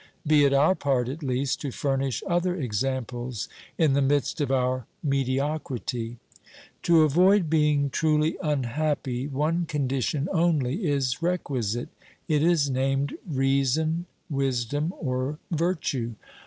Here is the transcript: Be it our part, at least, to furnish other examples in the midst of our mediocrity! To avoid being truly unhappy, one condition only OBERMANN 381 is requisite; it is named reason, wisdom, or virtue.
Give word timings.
Be 0.25 0.45
it 0.45 0.51
our 0.51 0.73
part, 0.73 1.07
at 1.09 1.21
least, 1.21 1.61
to 1.61 1.69
furnish 1.69 2.23
other 2.25 2.55
examples 2.55 3.47
in 3.77 3.93
the 3.93 4.01
midst 4.01 4.41
of 4.41 4.51
our 4.51 4.87
mediocrity! 5.03 6.17
To 6.81 7.03
avoid 7.03 7.51
being 7.51 7.91
truly 7.91 8.35
unhappy, 8.41 9.27
one 9.27 9.67
condition 9.67 10.27
only 10.31 10.73
OBERMANN 10.73 10.81
381 10.81 10.97
is 10.97 11.21
requisite; 11.21 11.89
it 12.27 12.41
is 12.41 12.71
named 12.71 13.13
reason, 13.29 14.07
wisdom, 14.27 14.91
or 14.99 15.37
virtue. 15.51 16.13